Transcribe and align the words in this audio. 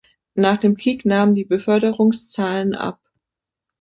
Nach 0.33 0.57
dem 0.57 0.77
Krieg 0.77 1.05
nahmen 1.05 1.35
die 1.35 1.43
Beförderungszahlen 1.43 2.73
ab. 2.73 2.99